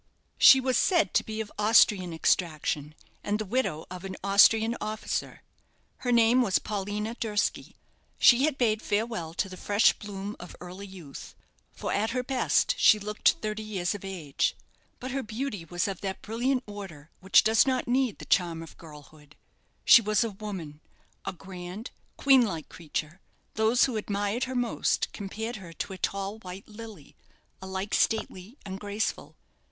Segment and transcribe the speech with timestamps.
[0.39, 5.43] She was said to be of Austrian extraction, and the widow of an Austrian officer.
[5.97, 7.75] Her name was Paulina Durski.
[8.17, 11.35] She had bade farewell to the fresh bloom of early youth;
[11.71, 14.55] for at her best she looked thirty years of age.
[14.99, 18.79] But her beauty was of that brilliant order which does not need the charm of
[18.79, 19.35] girlhood.
[19.85, 20.81] She was a woman
[21.25, 23.21] a grand, queen like creature.
[23.53, 27.15] Those who admired her most compared her to a tall white lily,
[27.61, 29.35] alike stately and graceful.